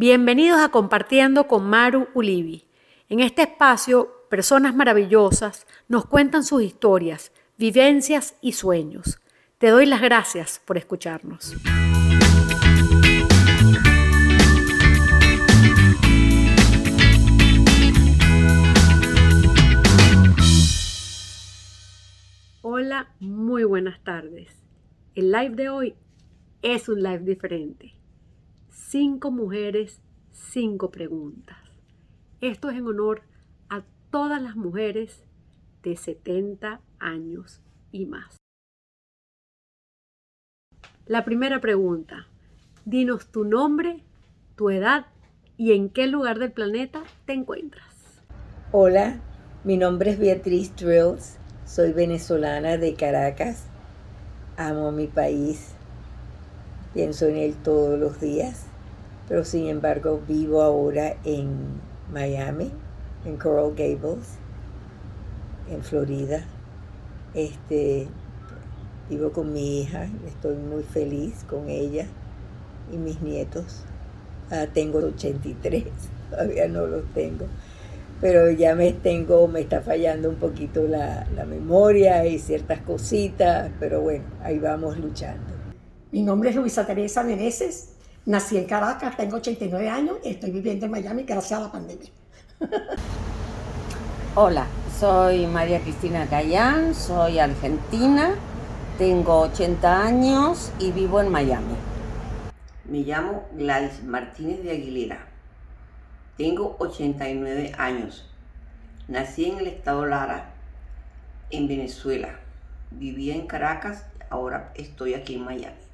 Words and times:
Bienvenidos 0.00 0.60
a 0.60 0.68
Compartiendo 0.68 1.48
con 1.48 1.68
Maru 1.68 2.06
Ulivi. 2.14 2.68
En 3.08 3.18
este 3.18 3.42
espacio, 3.42 4.08
personas 4.30 4.72
maravillosas 4.72 5.66
nos 5.88 6.06
cuentan 6.06 6.44
sus 6.44 6.62
historias, 6.62 7.32
vivencias 7.56 8.36
y 8.40 8.52
sueños. 8.52 9.18
Te 9.58 9.70
doy 9.70 9.86
las 9.86 10.00
gracias 10.00 10.62
por 10.64 10.78
escucharnos. 10.78 11.56
Hola, 22.62 23.08
muy 23.18 23.64
buenas 23.64 23.98
tardes. 24.04 24.62
El 25.16 25.32
live 25.32 25.56
de 25.56 25.68
hoy 25.68 25.94
es 26.62 26.88
un 26.88 27.02
live 27.02 27.24
diferente 27.24 27.97
cinco 28.78 29.30
mujeres, 29.30 30.00
cinco 30.32 30.90
preguntas. 30.90 31.58
Esto 32.40 32.70
es 32.70 32.78
en 32.78 32.86
honor 32.86 33.22
a 33.68 33.82
todas 34.10 34.40
las 34.40 34.56
mujeres 34.56 35.24
de 35.82 35.96
70 35.96 36.80
años 36.98 37.60
y 37.92 38.06
más. 38.06 38.36
La 41.06 41.24
primera 41.24 41.60
pregunta, 41.60 42.28
dinos 42.84 43.26
tu 43.30 43.44
nombre, 43.44 44.04
tu 44.56 44.70
edad 44.70 45.06
y 45.56 45.72
en 45.72 45.90
qué 45.90 46.06
lugar 46.06 46.38
del 46.38 46.52
planeta 46.52 47.02
te 47.26 47.34
encuentras. 47.34 48.22
Hola, 48.72 49.20
mi 49.64 49.76
nombre 49.76 50.12
es 50.12 50.18
Beatriz 50.18 50.74
Drills, 50.76 51.38
soy 51.66 51.92
venezolana 51.92 52.78
de 52.78 52.94
Caracas, 52.94 53.66
amo 54.56 54.92
mi 54.92 55.08
país, 55.08 55.74
pienso 56.94 57.26
en 57.26 57.36
él 57.36 57.54
todos 57.62 57.98
los 57.98 58.20
días 58.20 58.67
pero 59.28 59.44
sin 59.44 59.66
embargo 59.66 60.20
vivo 60.26 60.62
ahora 60.62 61.16
en 61.24 61.80
Miami, 62.12 62.72
en 63.24 63.36
Coral 63.36 63.74
Gables, 63.76 64.38
en 65.70 65.82
Florida. 65.82 66.44
Este, 67.34 68.08
vivo 69.10 69.30
con 69.32 69.52
mi 69.52 69.82
hija, 69.82 70.08
estoy 70.26 70.56
muy 70.56 70.82
feliz 70.82 71.44
con 71.44 71.68
ella 71.68 72.06
y 72.90 72.96
mis 72.96 73.20
nietos. 73.20 73.84
Ah, 74.50 74.66
tengo 74.72 74.98
83, 74.98 75.84
todavía 76.30 76.68
no 76.68 76.86
los 76.86 77.04
tengo, 77.12 77.46
pero 78.18 78.50
ya 78.50 78.74
me 78.74 78.94
tengo, 78.94 79.46
me 79.46 79.60
está 79.60 79.82
fallando 79.82 80.30
un 80.30 80.36
poquito 80.36 80.88
la, 80.88 81.26
la 81.36 81.44
memoria 81.44 82.24
y 82.26 82.38
ciertas 82.38 82.80
cositas, 82.80 83.70
pero 83.78 84.00
bueno, 84.00 84.24
ahí 84.42 84.58
vamos 84.58 84.98
luchando. 84.98 85.52
Mi 86.10 86.22
nombre 86.22 86.48
es 86.48 86.56
Luisa 86.56 86.86
Teresa 86.86 87.22
Meneses, 87.22 87.97
Nací 88.28 88.58
en 88.58 88.66
Caracas, 88.66 89.16
tengo 89.16 89.38
89 89.38 89.88
años 89.88 90.18
y 90.22 90.28
estoy 90.28 90.50
viviendo 90.50 90.84
en 90.84 90.92
Miami 90.92 91.22
gracias 91.22 91.58
a 91.58 91.62
la 91.62 91.72
pandemia. 91.72 92.10
Hola, 94.34 94.66
soy 95.00 95.46
María 95.46 95.80
Cristina 95.80 96.26
Cayán, 96.26 96.94
soy 96.94 97.38
argentina, 97.38 98.34
tengo 98.98 99.40
80 99.40 100.02
años 100.04 100.72
y 100.78 100.92
vivo 100.92 101.22
en 101.22 101.30
Miami. 101.30 101.74
Me 102.84 102.98
llamo 102.98 103.48
Gladys 103.54 104.04
Martínez 104.04 104.62
de 104.62 104.72
Aguilera. 104.72 105.26
Tengo 106.36 106.76
89 106.80 107.72
años. 107.78 108.28
Nací 109.08 109.46
en 109.46 109.56
el 109.56 109.68
estado 109.68 110.04
Lara, 110.04 110.50
en 111.48 111.66
Venezuela. 111.66 112.38
Vivía 112.90 113.34
en 113.34 113.46
Caracas, 113.46 114.04
ahora 114.28 114.70
estoy 114.74 115.14
aquí 115.14 115.36
en 115.36 115.46
Miami. 115.46 115.87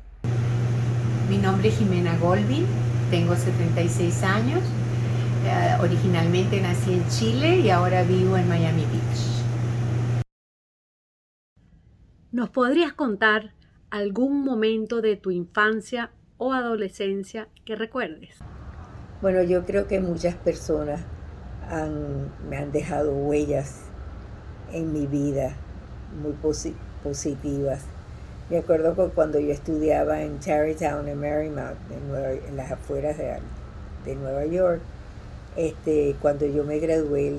Mi 1.28 1.38
nombre 1.38 1.68
es 1.68 1.78
Jimena 1.78 2.18
Golvin, 2.18 2.66
tengo 3.10 3.34
76 3.34 4.22
años. 4.24 4.60
Eh, 5.46 5.76
originalmente 5.80 6.60
nací 6.60 6.92
en 6.92 7.08
Chile 7.08 7.60
y 7.60 7.70
ahora 7.70 8.02
vivo 8.02 8.36
en 8.36 8.46
Miami 8.46 8.82
Beach. 8.82 10.22
¿Nos 12.30 12.50
podrías 12.50 12.92
contar 12.92 13.54
algún 13.90 14.44
momento 14.44 15.00
de 15.00 15.16
tu 15.16 15.30
infancia 15.30 16.10
o 16.36 16.52
adolescencia 16.52 17.48
que 17.64 17.74
recuerdes? 17.74 18.36
Bueno, 19.22 19.42
yo 19.42 19.64
creo 19.64 19.86
que 19.86 20.00
muchas 20.00 20.34
personas 20.34 21.00
me 22.50 22.58
han 22.58 22.70
dejado 22.70 23.12
huellas 23.12 23.86
en 24.72 24.92
mi 24.92 25.06
vida 25.06 25.56
muy 26.22 26.34
positivas. 27.02 27.86
Me 28.50 28.58
acuerdo 28.58 28.94
que 28.94 29.10
cuando 29.14 29.40
yo 29.40 29.52
estudiaba 29.52 30.20
en 30.20 30.38
Tarrytown, 30.38 31.08
en 31.08 31.18
Marymount, 31.18 31.78
en, 31.90 32.56
las 32.56 32.72
afueras 32.72 33.16
de, 33.16 34.14
Nueva 34.16 34.44
York, 34.44 34.82
este, 35.56 36.14
cuando 36.20 36.44
yo 36.44 36.62
me 36.62 36.78
gradué, 36.78 37.30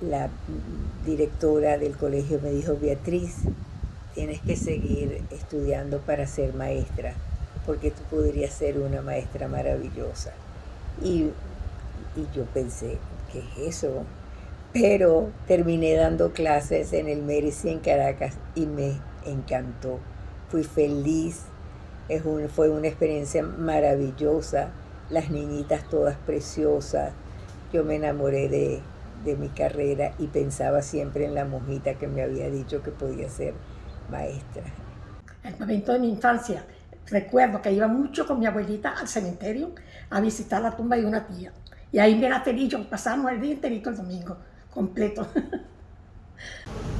la, 0.00 0.30
directora 1.04 1.76
del 1.76 1.96
colegio 1.96 2.40
me 2.42 2.50
dijo, 2.50 2.78
Beatriz, 2.80 3.36
tienes 4.14 4.40
que 4.40 4.56
seguir 4.56 5.22
estudiando 5.30 5.98
para 5.98 6.26
ser 6.26 6.54
maestra, 6.54 7.12
porque 7.66 7.90
tú 7.90 8.02
podrías 8.10 8.54
ser 8.54 8.78
una 8.78 9.02
maestra 9.02 9.48
maravillosa. 9.48 10.32
Y, 11.02 11.30
y 12.16 12.26
yo 12.34 12.44
pensé, 12.54 12.96
¿qué 13.30 13.40
es 13.40 13.76
eso? 13.76 14.04
Pero 14.72 15.28
terminé 15.46 15.94
dando 15.94 16.32
clases 16.32 16.94
en 16.94 17.08
el 17.08 17.22
Medici 17.22 17.68
en 17.68 17.80
Caracas 17.80 18.34
y 18.54 18.64
me 18.64 18.94
encantó. 19.30 20.00
Fui 20.48 20.64
feliz, 20.64 21.42
es 22.08 22.22
fue 22.52 22.70
una 22.70 22.86
experiencia 22.86 23.42
maravillosa, 23.42 24.70
las 25.10 25.30
niñitas 25.30 25.88
todas 25.88 26.16
preciosas. 26.16 27.12
Yo 27.72 27.84
me 27.84 27.96
enamoré 27.96 28.48
de, 28.48 28.82
mi 29.36 29.48
carrera 29.48 30.12
y 30.20 30.28
pensaba 30.28 30.82
siempre 30.82 31.24
en 31.24 31.34
la 31.34 31.44
mojita 31.44 31.94
que 31.94 32.06
me 32.06 32.22
había 32.22 32.48
dicho 32.48 32.80
que 32.80 32.92
podía 32.92 33.28
ser 33.28 33.54
maestra. 34.08 34.62
El 35.42 35.58
momento 35.58 35.92
de 35.92 35.98
mi 35.98 36.10
infancia, 36.10 36.64
recuerdo 37.06 37.60
que 37.60 37.72
iba 37.72 37.88
mucho 37.88 38.24
con 38.24 38.38
mi 38.38 38.46
abuelita 38.46 38.90
al 38.90 39.08
cementerio 39.08 39.72
a 40.10 40.20
visitar 40.20 40.62
la 40.62 40.76
tumba 40.76 40.94
de 40.94 41.06
una 41.06 41.26
tía. 41.26 41.52
Y 41.90 41.98
ahí 41.98 42.14
me 42.14 42.26
era 42.26 42.40
feliz, 42.40 42.68
yo 42.68 42.88
pasamos 42.88 43.32
el 43.32 43.40
día 43.40 43.54
enterito 43.54 43.90
el 43.90 43.96
domingo, 43.96 44.36
completo. 44.70 45.26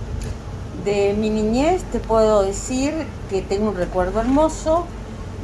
De 0.86 1.14
mi 1.14 1.30
niñez 1.30 1.82
te 1.90 1.98
puedo 1.98 2.44
decir 2.44 2.94
que 3.28 3.42
tengo 3.42 3.70
un 3.70 3.76
recuerdo 3.76 4.20
hermoso. 4.20 4.86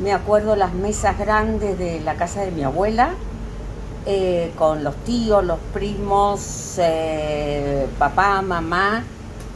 Me 0.01 0.13
acuerdo 0.13 0.55
las 0.55 0.73
mesas 0.73 1.19
grandes 1.19 1.77
de 1.81 1.99
la 1.99 2.15
casa 2.15 2.43
de 2.43 2.53
mi 2.53 2.63
abuela, 2.63 3.15
eh, 4.07 4.53
con 4.57 4.85
los 4.85 4.95
tíos, 4.99 5.45
los 5.45 5.59
primos, 5.75 6.77
eh, 6.79 7.89
papá, 7.99 8.41
mamá, 8.41 9.03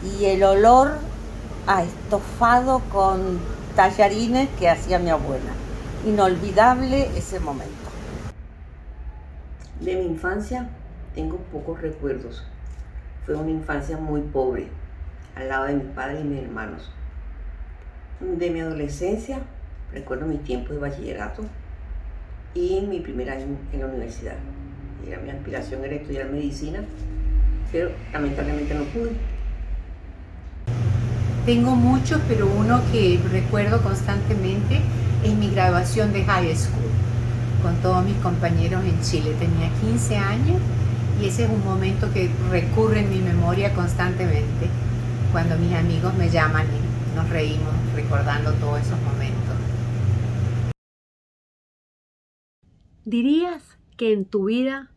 y 0.02 0.24
el 0.24 0.42
olor 0.42 0.94
a 1.68 1.84
estofado 1.84 2.82
con 2.92 3.38
tallarines 3.76 4.48
que 4.58 4.68
hacía 4.68 4.98
mi 4.98 5.10
abuela. 5.10 5.52
Inolvidable 6.04 7.16
ese 7.16 7.38
momento. 7.38 7.74
De 9.78 9.94
mi 9.94 10.06
infancia 10.06 10.68
tengo 11.14 11.36
pocos 11.52 11.80
recuerdos. 11.80 12.42
Fue 13.24 13.36
una 13.36 13.52
infancia 13.52 13.96
muy 13.96 14.22
pobre 14.22 14.68
al 15.36 15.48
lado 15.48 15.66
de 15.66 15.74
mi 15.74 15.84
padre 15.94 16.20
y 16.20 16.24
mis 16.24 16.42
hermanos. 16.42 16.90
De 18.20 18.50
mi 18.50 18.60
adolescencia, 18.60 19.40
recuerdo 19.92 20.26
mi 20.26 20.38
tiempo 20.38 20.72
de 20.72 20.78
bachillerato 20.78 21.44
y 22.54 22.80
mi 22.80 23.00
primer 23.00 23.30
año 23.30 23.44
en 23.72 23.80
la 23.80 23.86
universidad. 23.86 24.36
Era 25.06 25.18
mi 25.18 25.30
aspiración 25.30 25.84
era 25.84 25.94
estudiar 25.94 26.30
medicina, 26.30 26.80
pero 27.70 27.90
lamentablemente 28.12 28.74
no 28.74 28.84
pude. 28.84 29.12
Tengo 31.44 31.76
muchos, 31.76 32.20
pero 32.26 32.46
uno 32.46 32.80
que 32.90 33.20
recuerdo 33.30 33.82
constantemente 33.82 34.80
es 35.22 35.34
mi 35.34 35.50
graduación 35.50 36.12
de 36.12 36.24
high 36.24 36.56
school 36.56 36.90
con 37.62 37.76
todos 37.82 38.04
mis 38.04 38.16
compañeros 38.16 38.82
en 38.84 39.00
Chile. 39.02 39.34
Tenía 39.38 39.70
15 39.82 40.16
años 40.16 40.56
y 41.20 41.28
ese 41.28 41.44
es 41.44 41.50
un 41.50 41.62
momento 41.62 42.10
que 42.12 42.30
recurre 42.50 43.00
en 43.00 43.10
mi 43.10 43.20
memoria 43.20 43.74
constantemente 43.74 44.68
cuando 45.32 45.56
mis 45.56 45.74
amigos 45.74 46.14
me 46.14 46.28
llaman 46.28 46.66
y 46.66 47.14
nos 47.16 47.28
reímos 47.30 47.74
recordando 47.94 48.52
todos 48.54 48.80
esos 48.80 49.00
momentos. 49.02 49.56
¿Dirías 53.04 53.78
que 53.96 54.12
en 54.12 54.24
tu 54.24 54.46
vida 54.46 54.90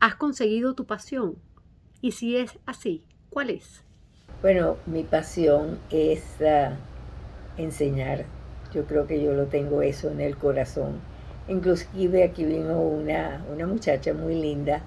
has 0.00 0.14
conseguido 0.14 0.74
tu 0.74 0.86
pasión? 0.86 1.36
Y 2.00 2.12
si 2.12 2.36
es 2.36 2.58
así, 2.66 3.04
¿cuál 3.30 3.50
es? 3.50 3.82
Bueno, 4.42 4.76
mi 4.86 5.02
pasión 5.02 5.78
es 5.90 6.22
ah, 6.40 6.76
enseñar. 7.56 8.24
Yo 8.72 8.86
creo 8.86 9.06
que 9.06 9.22
yo 9.22 9.34
lo 9.34 9.46
tengo 9.46 9.82
eso 9.82 10.10
en 10.10 10.20
el 10.20 10.36
corazón. 10.36 11.00
Inclusive 11.48 12.24
aquí 12.24 12.44
vino 12.44 12.80
una, 12.80 13.44
una 13.52 13.66
muchacha 13.66 14.14
muy 14.14 14.34
linda 14.34 14.82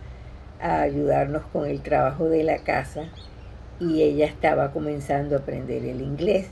a 0.62 0.82
ayudarnos 0.82 1.44
con 1.54 1.68
el 1.68 1.82
trabajo 1.82 2.26
de 2.26 2.44
la 2.44 2.60
casa 2.60 3.10
y 3.80 4.04
ella 4.04 4.26
estaba 4.26 4.72
comenzando 4.72 5.36
a 5.36 5.40
aprender 5.40 5.86
el 5.86 6.02
inglés. 6.02 6.48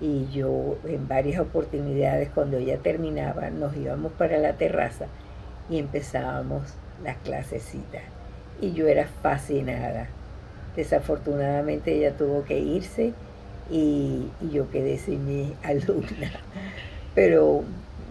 y 0.00 0.26
yo 0.32 0.78
en 0.84 1.06
varias 1.06 1.40
oportunidades 1.40 2.28
cuando 2.34 2.56
ella 2.56 2.78
terminaba 2.78 3.50
nos 3.50 3.76
íbamos 3.76 4.10
para 4.12 4.38
la 4.38 4.54
terraza 4.54 5.06
y 5.70 5.78
empezábamos 5.78 6.62
las 7.04 7.16
clasecitas. 7.18 8.02
Y 8.60 8.72
yo 8.72 8.88
era 8.88 9.06
fascinada. 9.22 10.08
Desafortunadamente 10.76 11.94
ella 11.94 12.16
tuvo 12.16 12.44
que 12.44 12.58
irse 12.58 13.12
y, 13.70 14.28
yo 14.52 14.70
quedé 14.70 14.98
sin 14.98 15.26
mi 15.26 15.54
alumna. 15.62 16.32
Pero 17.14 17.62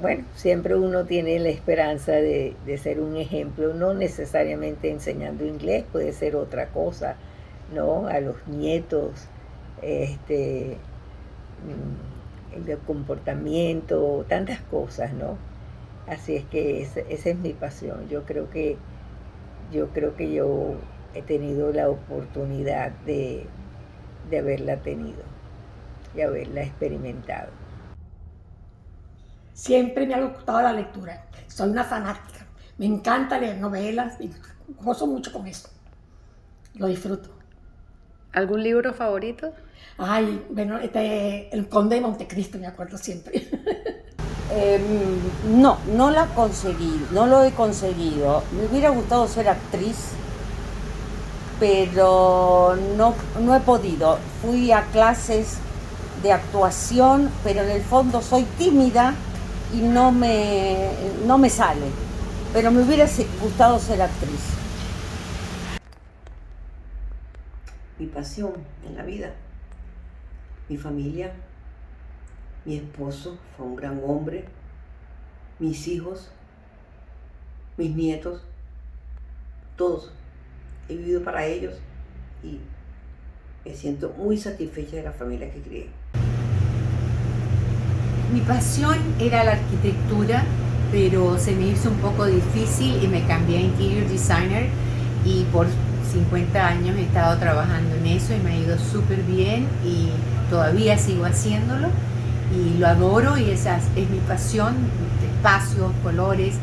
bueno, 0.02 0.26
siempre 0.36 0.76
uno 0.76 1.06
tiene 1.06 1.40
la 1.40 1.50
esperanza 1.50 2.14
de, 2.14 2.56
de, 2.66 2.78
ser 2.78 3.00
un 3.00 3.18
ejemplo, 3.18 3.74
no 3.74 3.94
necesariamente 3.94 4.90
enseñando 4.90 5.46
inglés, 5.46 5.86
puede 5.92 6.12
ser 6.14 6.36
otra 6.36 6.68
cosa, 6.68 7.16
¿no? 7.74 8.08
A 8.08 8.20
los 8.20 8.48
nietos, 8.48 9.28
este, 9.82 10.78
mm, 11.66 12.70
el 12.70 12.78
comportamiento, 12.80 14.26
tantas 14.28 14.62
cosas, 14.62 15.14
¿no? 15.14 15.38
Así 16.08 16.36
es 16.36 16.46
que 16.46 16.82
esa, 16.82 17.02
esa 17.02 17.30
es 17.30 17.38
mi 17.38 17.54
pasión. 17.54 18.08
Yo 18.10 18.26
creo 18.26 18.50
que 18.50 18.78
yo 19.72 19.90
creo 19.90 20.16
que 20.16 20.34
yo 20.34 20.76
he 21.14 21.22
tenido 21.22 21.72
la 21.72 21.90
oportunidad 21.90 22.92
de, 23.06 23.48
de 24.30 24.40
haberla 24.40 24.78
tenido 24.78 25.24
y 26.16 26.22
haberla 26.22 26.64
experimentado. 26.64 27.52
Siempre 29.54 30.06
me 30.06 30.14
ha 30.16 30.22
gustado 30.22 30.62
la 30.62 30.74
lectura. 30.74 31.26
Soy 31.48 31.70
una 31.70 31.84
fanática. 31.84 32.46
Me 32.78 32.86
encanta 32.86 33.38
leer 33.38 33.58
novelas 33.58 34.20
y 34.20 34.32
gozo 34.80 35.08
mucho 35.08 35.32
con 35.32 35.48
eso. 35.48 35.70
Lo 36.74 36.88
disfruto. 36.88 37.41
¿Algún 38.34 38.64
libro 38.64 38.94
favorito? 38.94 39.52
Ay, 39.98 40.44
bueno, 40.50 40.78
este, 40.80 41.54
El 41.54 41.68
Conde 41.68 41.96
de 41.96 42.02
Montecristo, 42.02 42.58
me 42.58 42.68
acuerdo 42.68 42.98
siempre. 42.98 43.48
Em, 44.54 45.62
no, 45.62 45.78
no 45.96 46.12
la 46.12 46.26
conseguí, 46.26 47.06
no 47.14 47.26
lo 47.26 47.42
he 47.42 47.52
conseguido. 47.52 48.44
Me 48.52 48.66
hubiera 48.66 48.90
gustado 48.90 49.26
ser 49.26 49.48
actriz, 49.48 49.96
pero 51.58 52.78
no, 52.98 53.14
no 53.40 53.56
he 53.56 53.62
podido. 53.62 54.18
Fui 54.42 54.74
a 54.74 54.82
clases 54.92 55.56
de 56.22 56.34
actuación, 56.34 57.30
pero 57.46 57.62
en 57.62 57.70
el 57.70 57.82
fondo 57.82 58.22
soy 58.22 58.44
tímida 58.58 59.14
y 59.74 59.78
no 59.78 60.12
me, 60.12 60.90
no 61.26 61.38
me 61.38 61.50
sale. 61.50 61.88
Pero 62.52 62.72
me 62.72 62.82
hubiera 62.82 63.08
gustado 63.42 63.80
ser 63.80 64.02
actriz. 64.02 64.61
Mi 68.02 68.08
pasión 68.08 68.54
en 68.84 68.96
la 68.96 69.04
vida, 69.04 69.32
mi 70.70 70.76
familia, 70.76 71.34
mi 72.66 72.78
esposo 72.78 73.38
fue 73.56 73.68
un 73.68 73.76
gran 73.76 74.02
hombre, 74.04 74.46
mis 75.60 75.88
hijos, 75.88 76.32
mis 77.78 77.96
nietos, 77.96 78.42
todos. 79.78 80.12
He 80.90 80.96
vivido 80.96 81.24
para 81.24 81.46
ellos 81.46 81.76
y 82.44 82.58
me 83.64 83.76
siento 83.76 84.16
muy 84.18 84.36
satisfecha 84.36 84.96
de 84.96 85.04
la 85.04 85.12
familia 85.12 85.52
que 85.52 85.62
crié. 85.62 85.88
Mi 88.34 88.42
pasión 88.42 88.98
era 89.20 89.44
la 89.44 89.52
arquitectura, 89.52 90.44
pero 90.92 91.38
se 91.38 91.52
me 91.52 91.68
hizo 91.68 91.92
un 91.92 91.98
poco 91.98 92.26
difícil 92.26 93.04
y 93.04 93.08
me 93.08 93.28
cambié 93.28 93.60
a 93.60 93.62
interior 93.62 94.10
designer 94.10 94.70
y 95.24 95.44
por 95.54 95.68
50 96.12 96.68
años 96.68 96.98
he 96.98 97.04
estado 97.04 97.38
trabajando 97.38 97.96
en 97.96 98.06
eso 98.08 98.34
y 98.34 98.40
me 98.40 98.52
ha 98.52 98.58
ido 98.58 98.78
súper 98.78 99.22
bien 99.24 99.68
y 99.86 100.10
todavía 100.50 100.98
sigo 100.98 101.26
haciéndolo 101.26 101.88
y 102.54 102.78
lo 102.78 102.88
adoro 102.88 103.38
y 103.38 103.50
esa 103.50 103.78
es 103.78 104.10
mi 104.10 104.20
pasión, 104.28 104.76
espacios, 105.42 105.92
colores, 106.04 106.56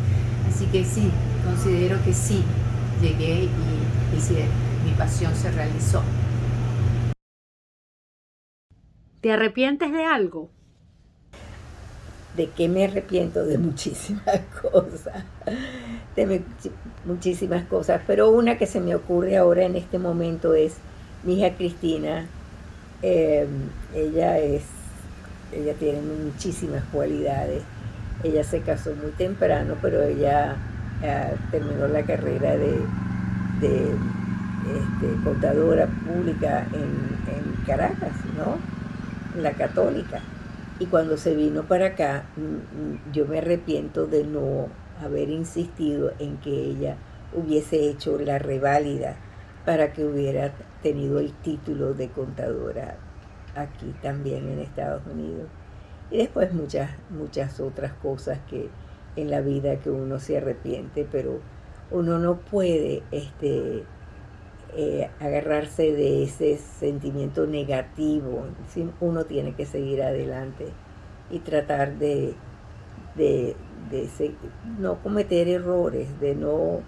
así 0.48 0.66
que 0.66 0.84
sí, 0.84 1.10
considero 1.44 1.96
que 2.04 2.12
sí, 2.12 2.44
llegué 3.00 3.44
y, 3.44 3.48
mi 4.84 4.92
pasión 4.94 5.34
se 5.34 5.50
realizó. 5.50 6.02
¿Te 9.20 9.32
arrepientes 9.32 9.92
de 9.92 10.04
algo? 10.04 10.50
¿De 12.38 12.48
qué 12.56 12.68
me 12.68 12.84
arrepiento? 12.84 13.44
De 13.44 13.58
muchísimas 13.58 14.40
cosas, 14.62 15.24
de 16.16 16.42
muchísimas 17.04 17.64
cosas, 17.64 18.00
pero 18.06 18.30
una 18.30 18.56
que 18.56 18.66
se 18.66 18.80
me 18.80 18.94
ocurre 18.94 19.36
ahora 19.36 19.64
en 19.64 19.76
este 19.76 19.98
momento 19.98 20.54
es 20.54 20.76
mi 21.24 21.38
hija 21.38 21.54
Cristina. 21.54 22.26
Eh, 23.02 23.46
ella 23.94 24.38
es 24.38 24.62
ella 25.52 25.74
tiene 25.74 26.00
muchísimas 26.00 26.84
cualidades. 26.92 27.62
Ella 28.22 28.44
se 28.44 28.60
casó 28.60 28.94
muy 28.94 29.12
temprano, 29.12 29.74
pero 29.80 30.02
ella 30.02 30.56
eh, 31.02 31.34
terminó 31.50 31.88
la 31.88 32.02
carrera 32.02 32.56
de, 32.56 32.74
este, 33.60 35.24
contadora 35.24 35.86
pública 35.86 36.66
en, 36.72 37.18
Caracas, 37.66 38.12
¿no? 38.36 38.56
En 39.36 39.42
la 39.42 39.52
católica. 39.52 40.20
Y 40.80 40.86
cuando 40.86 41.16
se 41.16 41.34
vino 41.34 41.64
para 41.64 41.86
acá, 41.86 42.26
mm, 42.36 42.40
mm, 42.40 43.12
yo 43.12 43.26
me 43.26 43.38
arrepiento 43.38 44.06
de 44.06 44.24
no 44.24 44.68
haber 45.02 45.28
insistido 45.28 46.12
en 46.18 46.38
que 46.38 46.50
ella 46.50 46.96
hubiese 47.34 47.88
hecho 47.88 48.18
la 48.18 48.38
reválida 48.38 49.16
para 49.64 49.92
que 49.92 50.04
hubiera 50.04 50.52
tenido 50.82 51.18
el 51.18 51.32
título 51.32 51.94
de 51.94 52.08
contadora 52.08 52.96
aquí 53.54 53.94
también 54.02 54.48
en 54.48 54.60
Estados 54.60 55.02
Unidos. 55.06 55.48
Y 56.10 56.18
después 56.18 56.54
muchas, 56.54 56.90
muchas 57.10 57.60
otras 57.60 57.92
cosas 57.94 58.38
que 58.48 58.70
en 59.16 59.30
la 59.30 59.40
vida 59.40 59.80
que 59.80 59.90
uno 59.90 60.20
se 60.20 60.38
arrepiente, 60.38 61.06
pero 61.10 61.40
uno 61.90 62.18
no 62.18 62.36
puede 62.38 63.02
este, 63.10 63.84
eh, 64.76 65.08
agarrarse 65.20 65.92
de 65.92 66.24
ese 66.24 66.58
sentimiento 66.58 67.46
negativo. 67.46 68.44
Uno 69.00 69.24
tiene 69.24 69.54
que 69.54 69.66
seguir 69.66 70.02
adelante 70.02 70.66
y 71.30 71.40
tratar 71.40 71.98
de, 71.98 72.34
de, 73.16 73.56
no 74.78 75.02
cometer 75.02 75.48
errores, 75.48 76.20
de 76.20 76.34
no 76.34 76.80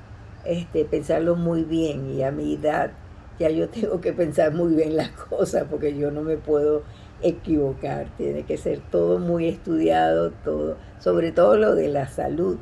este, 0.44 0.84
pensarlo 0.84 1.36
muy 1.36 1.64
bien. 1.64 2.10
Y 2.10 2.22
a 2.22 2.30
mi 2.30 2.54
edad 2.54 2.92
ya 3.38 3.50
yo 3.50 3.68
tengo 3.70 4.00
que 4.00 4.12
pensar 4.12 4.52
muy 4.52 4.74
bien 4.74 4.96
las 4.96 5.10
cosas 5.10 5.64
porque 5.70 5.96
yo 5.96 6.10
no 6.10 6.22
me 6.22 6.36
puedo 6.36 6.82
equivocar, 7.22 8.06
tiene 8.16 8.44
que 8.44 8.56
ser 8.56 8.80
todo 8.90 9.18
muy 9.18 9.48
estudiado, 9.48 10.30
todo, 10.44 10.76
sobre 10.98 11.32
todo 11.32 11.56
lo 11.56 11.74
de 11.74 11.88
la 11.88 12.08
salud, 12.08 12.56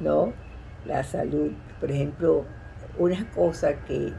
¿no? 0.00 0.32
La 0.86 1.02
salud, 1.02 1.50
por 1.80 1.90
ejemplo, 1.90 2.44
una 2.98 3.28
cosa 3.32 3.84
que 3.86 4.12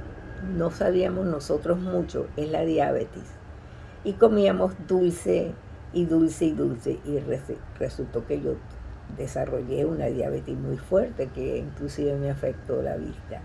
no 0.43 0.71
sabíamos 0.71 1.25
nosotros 1.25 1.79
mucho 1.79 2.27
es 2.37 2.49
la 2.49 2.65
diabetes. 2.65 3.23
Y 4.03 4.13
comíamos 4.13 4.73
dulce 4.87 5.53
y 5.93 6.05
dulce 6.05 6.45
y 6.45 6.51
dulce 6.51 6.97
y 7.05 7.19
resultó 7.79 8.25
que 8.25 8.41
yo 8.41 8.55
desarrollé 9.17 9.85
una 9.85 10.05
diabetes 10.05 10.55
muy 10.57 10.77
fuerte 10.77 11.27
que 11.33 11.57
inclusive 11.57 12.15
me 12.15 12.29
afectó 12.29 12.81
la 12.81 12.95
vista. 12.95 13.41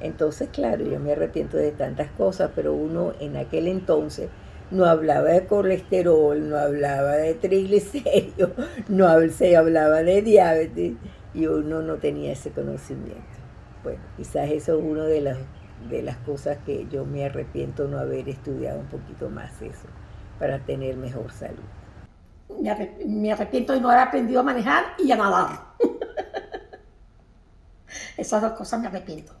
Entonces, 0.00 0.48
claro, 0.52 0.84
yo 0.84 0.98
me 0.98 1.12
arrepiento 1.12 1.56
de 1.56 1.70
tantas 1.70 2.10
cosas, 2.12 2.50
pero 2.54 2.72
uno 2.72 3.12
en 3.20 3.36
aquel 3.36 3.68
entonces 3.68 4.28
no 4.70 4.86
hablaba 4.86 5.28
de 5.28 5.46
colesterol, 5.46 6.48
no 6.48 6.56
hablaba 6.56 7.12
de 7.12 7.34
triglicéridos, 7.34 8.50
no 8.88 9.08
se 9.30 9.56
hablaba 9.56 10.02
de 10.02 10.22
diabetes 10.22 10.94
y 11.34 11.46
uno 11.46 11.82
no 11.82 11.96
tenía 11.96 12.32
ese 12.32 12.50
conocimiento. 12.50 13.22
Bueno, 13.84 14.00
quizás 14.16 14.50
eso 14.50 14.78
es 14.78 14.84
una 14.84 15.04
de 15.04 15.20
las, 15.20 15.38
de 15.88 16.02
las 16.02 16.16
cosas 16.18 16.58
que 16.64 16.86
yo 16.90 17.04
me 17.04 17.24
arrepiento 17.24 17.88
no 17.88 17.98
haber 17.98 18.28
estudiado 18.28 18.80
un 18.80 18.86
poquito 18.86 19.30
más 19.30 19.60
eso, 19.62 19.88
para 20.38 20.58
tener 20.58 20.96
mejor 20.96 21.32
salud. 21.32 21.62
Me 23.06 23.32
arrepiento 23.32 23.72
de 23.72 23.80
no 23.80 23.90
haber 23.90 24.02
aprendido 24.02 24.40
a 24.40 24.42
manejar 24.42 24.84
y 24.98 25.10
a 25.10 25.16
nadar. 25.16 25.60
Esas 28.16 28.42
dos 28.42 28.52
cosas 28.52 28.80
me 28.80 28.86
arrepiento. 28.86 29.32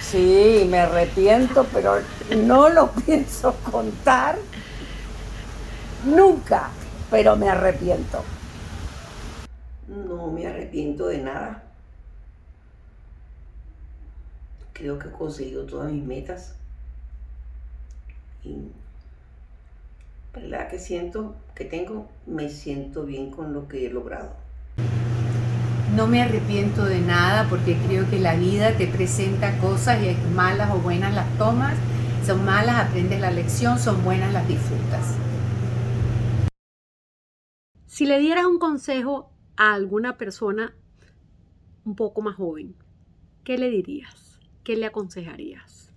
Sí, 0.00 0.66
me 0.68 0.80
arrepiento, 0.80 1.66
pero 1.72 1.96
no 2.44 2.68
lo 2.68 2.90
pienso 3.06 3.54
contar 3.70 4.36
nunca, 6.04 6.70
pero 7.10 7.36
me 7.36 7.48
arrepiento. 7.48 8.22
No 9.88 10.28
me 10.28 10.46
arrepiento 10.46 11.06
de 11.06 11.18
nada. 11.18 11.69
Creo 14.80 14.98
que 14.98 15.08
he 15.08 15.12
conseguido 15.12 15.66
todas 15.66 15.92
mis 15.92 16.02
metas. 16.02 16.54
Y 18.42 18.70
la 20.42 20.68
que 20.68 20.78
siento 20.78 21.36
que 21.54 21.66
tengo, 21.66 22.08
me 22.26 22.48
siento 22.48 23.04
bien 23.04 23.30
con 23.30 23.52
lo 23.52 23.68
que 23.68 23.84
he 23.84 23.90
logrado. 23.90 24.30
No 25.94 26.06
me 26.06 26.22
arrepiento 26.22 26.86
de 26.86 27.00
nada 27.00 27.46
porque 27.50 27.76
creo 27.86 28.08
que 28.08 28.18
la 28.18 28.36
vida 28.36 28.74
te 28.78 28.86
presenta 28.86 29.58
cosas 29.58 30.02
y 30.02 30.16
malas 30.34 30.70
o 30.70 30.78
buenas 30.78 31.14
las 31.14 31.28
tomas. 31.36 31.76
Son 32.24 32.42
malas, 32.46 32.88
aprendes 32.88 33.20
la 33.20 33.30
lección, 33.30 33.78
son 33.78 34.02
buenas, 34.02 34.32
las 34.32 34.48
disfrutas. 34.48 35.14
Si 37.84 38.06
le 38.06 38.18
dieras 38.18 38.46
un 38.46 38.58
consejo 38.58 39.30
a 39.58 39.74
alguna 39.74 40.16
persona 40.16 40.74
un 41.84 41.96
poco 41.96 42.22
más 42.22 42.36
joven, 42.36 42.76
¿qué 43.44 43.58
le 43.58 43.68
dirías? 43.68 44.29
¿Qué 44.64 44.76
le 44.76 44.86
aconsejarías? 44.86 45.90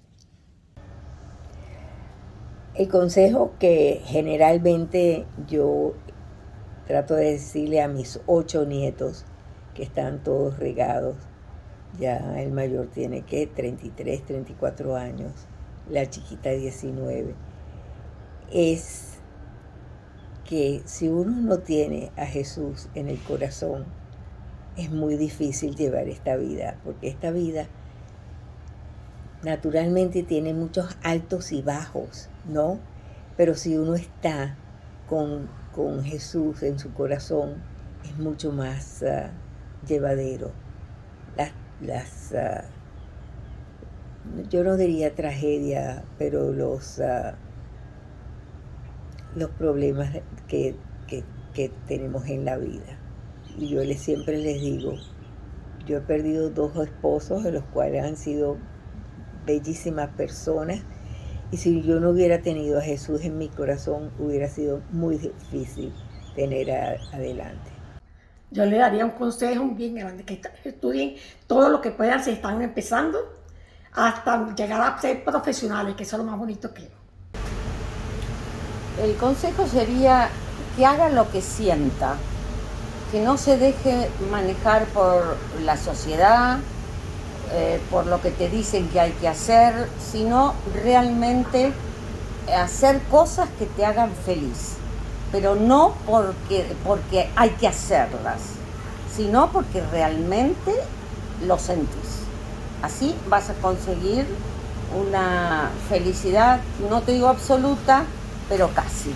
El 2.76 2.88
consejo 2.88 3.52
que 3.60 4.02
generalmente 4.06 5.26
yo 5.48 5.94
trato 6.88 7.16
de 7.16 7.32
decirle 7.32 7.82
a 7.82 7.90
mis 7.90 8.22
ocho 8.26 8.66
nietos, 8.66 9.26
que 9.76 9.84
están 9.84 10.24
todos 10.24 10.60
regados, 10.60 11.18
ya 12.00 12.42
el 12.42 12.52
mayor 12.52 12.88
tiene 12.88 13.24
que 13.24 13.48
33, 13.48 14.26
34 14.26 14.96
años, 14.96 15.34
la 15.90 16.10
chiquita 16.10 16.52
19, 16.52 17.36
es 18.52 19.20
que 20.46 20.82
si 20.86 21.10
uno 21.10 21.42
no 21.42 21.60
tiene 21.60 22.12
a 22.16 22.26
Jesús 22.26 22.88
en 22.96 23.10
el 23.10 23.20
corazón, 23.20 23.86
es 24.78 24.90
muy 24.90 25.18
difícil 25.18 25.76
llevar 25.76 26.08
esta 26.08 26.38
vida, 26.38 26.80
porque 26.84 27.10
esta 27.10 27.30
vida 27.32 27.68
naturalmente 29.44 30.24
tiene 30.24 30.54
muchos 30.54 30.98
altos 31.04 31.52
y 31.52 31.62
bajos, 31.62 32.30
¿no? 32.46 32.80
Pero 33.38 33.56
si 33.56 33.78
uno 33.78 33.96
está 33.96 34.56
con, 35.08 35.50
Jesús 36.04 36.62
en 36.64 36.78
su 36.78 36.94
corazón, 36.94 37.56
es 38.04 38.18
mucho 38.18 38.52
más 38.52 39.04
ah, 39.04 39.32
llevadero. 39.88 40.52
Las, 41.36 41.52
las 41.82 42.34
ah, 42.34 42.66
yo 44.50 44.64
no 44.64 44.78
diría 44.78 45.16
tragedia, 45.16 46.04
pero 46.18 46.52
los, 46.52 47.00
ah, 47.00 47.36
los 49.36 49.50
problemas 49.52 50.12
que, 50.48 50.76
que 51.54 51.70
tenemos 51.88 52.28
en 52.28 52.46
la 52.46 52.58
vida. 52.58 53.00
Y 53.58 53.70
yo 53.70 53.84
les, 53.84 54.00
siempre 54.00 54.38
les 54.38 54.62
digo, 54.62 54.94
yo 55.86 55.98
he 55.98 56.02
perdido 56.02 56.50
dos 56.50 56.76
esposos, 56.78 57.44
de 57.44 57.52
los 57.52 57.64
cuales 57.66 58.04
han 58.04 58.18
sido 58.18 58.58
bellísimas 59.46 60.10
personas. 60.10 60.82
Y 61.52 61.58
si 61.58 61.82
yo 61.84 62.00
no 62.00 62.10
hubiera 62.10 62.42
tenido 62.42 62.80
a 62.80 62.82
Jesús 62.82 63.22
en 63.22 63.38
mi 63.38 63.50
corazón, 63.50 64.12
hubiera 64.18 64.48
sido 64.50 64.82
muy 64.92 65.18
difícil 65.18 65.94
tener 66.36 66.72
adelante. 66.72 67.72
Yo 68.50 68.66
le 68.66 68.78
daría 68.78 69.06
un 69.06 69.12
consejo 69.12 69.66
bien 69.70 69.96
grande, 69.96 70.24
que 70.24 70.40
estudien 70.64 71.16
todo 71.48 71.70
lo 71.70 71.82
que 71.82 71.92
puedan 71.92 72.24
si 72.24 72.32
están 72.32 72.62
empezando, 72.62 73.20
hasta 73.92 74.54
llegar 74.56 74.82
a 74.82 75.00
ser 75.00 75.24
profesionales, 75.24 75.96
que 75.96 76.04
eso 76.04 76.18
es 76.18 76.24
lo 76.24 76.30
más 76.30 76.40
bonito 76.40 76.74
que 76.74 76.90
El 79.02 79.16
consejo 79.18 79.68
sería 79.68 80.30
que 80.76 80.86
haga 80.86 81.10
lo 81.10 81.30
que 81.32 81.42
sienta, 81.42 82.16
que 83.12 83.24
no 83.24 83.38
se 83.38 83.58
deje 83.58 84.10
manejar 84.32 84.86
por 84.86 85.36
la 85.64 85.78
sociedad, 85.78 86.60
eh, 87.54 87.80
por 87.92 88.08
lo 88.08 88.22
que 88.22 88.32
te 88.32 88.50
dicen 88.50 88.88
que 88.90 89.00
hay 89.00 89.12
que 89.12 89.28
hacer, 89.28 89.88
sino 90.12 90.54
realmente 90.84 91.72
hacer 92.58 93.00
cosas 93.12 93.48
que 93.60 93.66
te 93.66 93.86
hagan 93.86 94.12
feliz, 94.26 94.74
pero 95.32 95.56
no 95.56 95.94
porque, 96.06 96.66
porque 96.84 97.30
hay 97.36 97.52
que 97.52 97.68
hacerlas, 97.68 98.42
sino 99.16 99.52
porque 99.52 99.82
realmente 99.92 100.74
lo 101.46 101.60
sentís. 101.60 102.24
Así 102.82 103.16
vas 103.30 103.50
a 103.50 103.54
conseguir 103.54 104.26
una 105.00 105.70
felicidad, 105.90 106.60
no 106.90 107.02
te 107.02 107.14
digo 107.14 107.28
absoluta, 107.28 108.04
pero 108.50 108.70
casi 108.74 109.14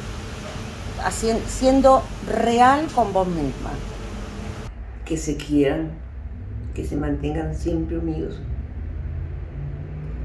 siendo 1.48 2.04
real 2.28 2.88
con 2.94 3.14
vos 3.14 3.28
misma. 3.28 3.72
Que 5.06 5.18
se 5.18 5.38
quieran, 5.38 5.92
que 6.78 6.86
se 6.86 6.96
mantengan 6.96 7.56
siempre 7.56 7.98
unidos, 7.98 8.40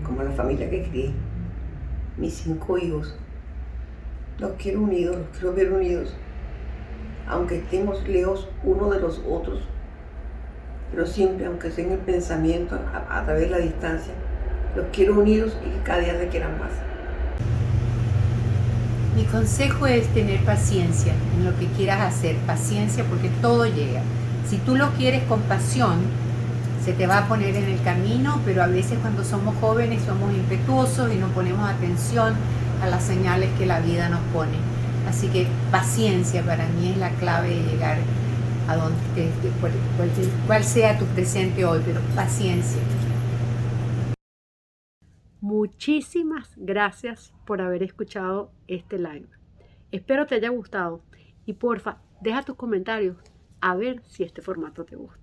como 0.04 0.22
la 0.22 0.32
familia 0.32 0.68
que 0.68 0.82
crié, 0.82 1.10
mis 2.18 2.34
cinco 2.34 2.76
hijos. 2.76 3.16
Los 4.38 4.50
quiero 4.58 4.82
unidos, 4.82 5.16
los 5.16 5.28
quiero 5.28 5.54
ver 5.54 5.72
unidos, 5.72 6.14
aunque 7.26 7.56
estemos 7.56 8.06
lejos 8.06 8.50
uno 8.64 8.90
de 8.90 9.00
los 9.00 9.22
otros, 9.26 9.62
pero 10.90 11.06
siempre, 11.06 11.46
aunque 11.46 11.70
sea 11.70 11.86
en 11.86 11.92
el 11.92 12.00
pensamiento, 12.00 12.78
a, 12.92 13.20
a 13.20 13.24
través 13.24 13.44
de 13.44 13.50
la 13.50 13.58
distancia, 13.58 14.12
los 14.76 14.84
quiero 14.92 15.18
unidos 15.18 15.56
y 15.66 15.70
que 15.70 15.82
cada 15.84 16.00
día 16.00 16.18
se 16.18 16.28
quieran 16.28 16.58
más. 16.58 16.72
Mi 19.16 19.24
consejo 19.24 19.86
es 19.86 20.06
tener 20.08 20.44
paciencia 20.44 21.14
en 21.34 21.46
lo 21.46 21.58
que 21.58 21.64
quieras 21.68 22.14
hacer, 22.14 22.36
paciencia 22.46 23.04
porque 23.04 23.30
todo 23.40 23.64
llega. 23.64 24.02
Si 24.46 24.58
tú 24.58 24.76
lo 24.76 24.90
quieres 24.90 25.22
con 25.22 25.40
pasión, 25.42 25.96
se 26.84 26.92
te 26.92 27.06
va 27.06 27.18
a 27.18 27.28
poner 27.28 27.54
en 27.54 27.64
el 27.64 27.80
camino, 27.82 28.40
pero 28.44 28.62
a 28.62 28.66
veces 28.66 28.98
cuando 28.98 29.24
somos 29.24 29.54
jóvenes 29.60 30.02
somos 30.02 30.34
impetuosos 30.34 31.12
y 31.12 31.16
no 31.16 31.28
ponemos 31.28 31.68
atención 31.68 32.34
a 32.82 32.88
las 32.88 33.04
señales 33.04 33.50
que 33.56 33.66
la 33.66 33.80
vida 33.80 34.08
nos 34.08 34.20
pone. 34.32 34.56
Así 35.08 35.28
que 35.28 35.46
paciencia 35.70 36.42
para 36.42 36.66
mí 36.68 36.90
es 36.90 36.96
la 36.96 37.10
clave 37.10 37.50
de 37.50 37.62
llegar 37.62 37.98
a 38.68 38.76
donde 38.76 39.30
cual 40.46 40.64
sea 40.64 40.98
tu 40.98 41.04
presente 41.06 41.64
hoy, 41.64 41.82
pero 41.84 42.00
paciencia. 42.16 42.80
Muchísimas 45.40 46.50
gracias 46.56 47.32
por 47.46 47.60
haber 47.60 47.82
escuchado 47.82 48.52
este 48.66 48.98
live. 48.98 49.28
Espero 49.92 50.26
te 50.26 50.36
haya 50.36 50.48
gustado 50.48 51.02
y 51.46 51.54
porfa, 51.54 51.98
deja 52.20 52.42
tus 52.42 52.56
comentarios 52.56 53.16
a 53.60 53.76
ver 53.76 54.02
si 54.08 54.24
este 54.24 54.42
formato 54.42 54.84
te 54.84 54.96
gusta. 54.96 55.21